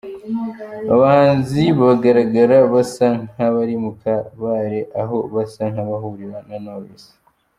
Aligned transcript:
Aba 0.93 0.99
bahanzi 1.01 1.63
bagaragara 1.79 2.57
basa 2.73 3.07
nk’abari 3.31 3.75
mu 3.83 3.91
kabare, 4.01 4.79
aho 5.01 5.17
basa 5.33 5.63
nk’abahurira 5.71 6.39
na 6.49 6.57
Knowless. 6.63 7.05